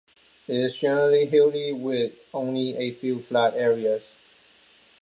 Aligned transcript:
It 0.47 0.55
is 0.55 0.79
generally 0.79 1.27
hilly, 1.27 1.71
with 1.73 2.13
only 2.33 2.75
a 2.75 2.89
few 2.91 3.19
flat 3.21 3.53
areas. 3.53 4.09